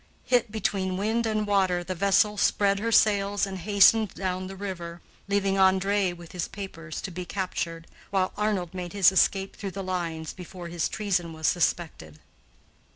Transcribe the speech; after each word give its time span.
Hit 0.25 0.51
between 0.51 0.97
wind 0.97 1.27
and 1.27 1.45
water, 1.45 1.83
the 1.83 1.93
vessel 1.93 2.35
spread 2.35 2.79
her 2.79 2.91
sails 2.91 3.45
and 3.45 3.59
hastened 3.59 4.15
down 4.15 4.47
the 4.47 4.55
river, 4.55 4.99
leaving 5.27 5.57
André, 5.57 6.17
with 6.17 6.31
his 6.31 6.47
papers, 6.47 7.01
to 7.01 7.11
be 7.11 7.23
captured 7.23 7.85
while 8.09 8.33
Arnold 8.35 8.73
made 8.73 8.93
his 8.93 9.11
escape 9.11 9.55
through 9.55 9.69
the 9.77 9.83
lines, 9.83 10.33
before 10.33 10.69
his 10.69 10.89
treason 10.89 11.33
was 11.33 11.45
suspected. 11.45 12.17